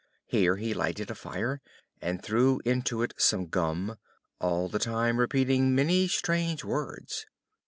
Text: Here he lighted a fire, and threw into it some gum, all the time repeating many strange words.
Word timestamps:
Here 0.25 0.55
he 0.55 0.73
lighted 0.73 1.11
a 1.11 1.13
fire, 1.13 1.61
and 2.01 2.23
threw 2.23 2.59
into 2.65 3.03
it 3.03 3.13
some 3.17 3.45
gum, 3.45 3.97
all 4.39 4.67
the 4.67 4.79
time 4.79 5.19
repeating 5.19 5.75
many 5.75 6.07
strange 6.07 6.63
words. 6.63 7.27